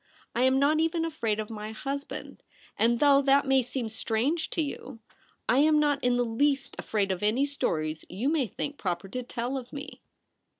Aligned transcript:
I 0.33 0.41
am 0.45 0.57
not 0.57 0.79
even 0.79 1.05
afraid 1.05 1.39
of 1.39 1.51
my 1.51 1.73
husband; 1.73 2.41
and, 2.75 2.99
though 2.99 3.21
that 3.21 3.45
may 3.45 3.61
seem 3.61 3.87
strange 3.87 4.49
to 4.49 4.61
you, 4.63 4.97
I 5.47 5.59
am 5.59 5.77
not 5.79 6.03
in 6.03 6.17
the 6.17 6.25
least 6.25 6.75
afraid 6.79 7.11
of 7.11 7.21
any 7.21 7.45
stories 7.45 8.03
you 8.09 8.27
may 8.27 8.47
think 8.47 8.79
proper 8.79 9.07
to 9.09 9.21
tell 9.21 9.59
of 9.59 9.71
me. 9.71 10.01